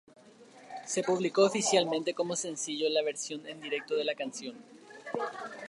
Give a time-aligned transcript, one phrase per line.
[0.87, 4.55] Se publicó oficialmente como sencillo la versión en directo de la canción.